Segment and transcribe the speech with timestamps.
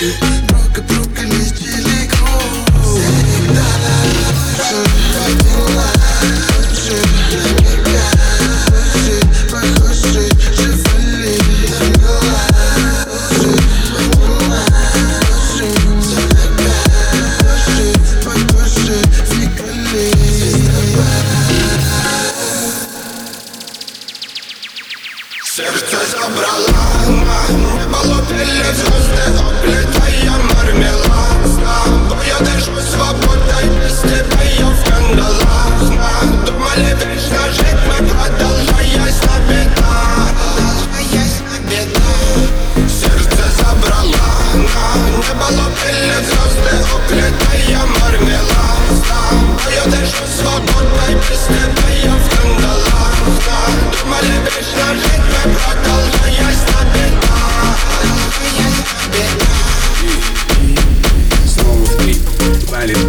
[0.00, 0.29] you.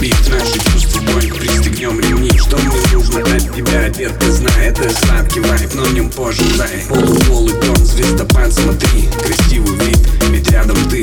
[0.00, 2.30] Бит Наши чувства боль, пристегнем ремни.
[2.38, 6.84] Что мне нужно от тебя, детка, знай Это сладкий вайп, но в нем позже дай.
[6.88, 9.98] Полуголый тон, звездопад, смотри Красивый вид,
[10.30, 11.02] ведь рядом ты.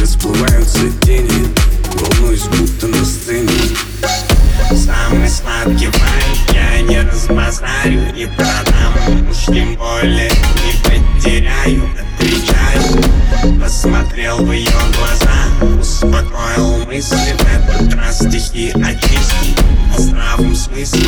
[0.00, 1.48] Расплываются тени
[1.94, 3.50] Волнуюсь, будто на сцене.
[4.68, 9.30] Самый сладкий вайп я не разбазарю и продам.
[9.30, 11.82] Уж тем более не потеряю,
[12.18, 13.60] отвечаю.
[13.60, 15.75] Посмотрел в ее глаза,
[16.56, 19.54] успокоил мысли В этот раз стихи очисти,
[19.96, 21.06] в здравом смысле.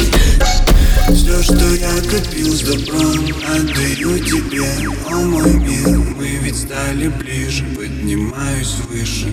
[1.08, 4.64] Все, что я копил с добром, отдаю тебе,
[5.08, 9.32] о мой мир Мы ведь стали ближе, поднимаюсь выше.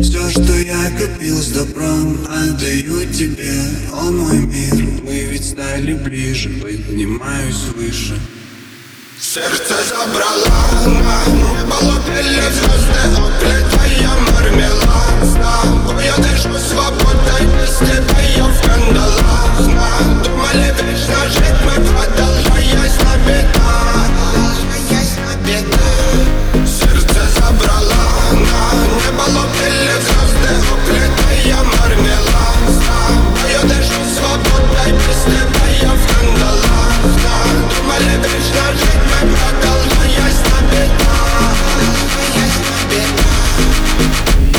[0.00, 3.52] Все, что я копил с добром, отдаю тебе,
[3.92, 8.18] о мой мир Мы ведь стали ближе, поднимаюсь выше.
[9.20, 10.42] Сердце забрала
[10.84, 14.81] на небо пели звезды Оплетая мармелад
[29.06, 29.24] небо
[29.58, 35.20] пели звезды Оплетая мармелад тобой я дышу свободой Без
[35.92, 37.02] в кандалах
[37.70, 39.20] Думали вечно жить мы
[39.60, 41.18] Продолжаясь на беда
[41.74, 44.51] Продолжаясь на беда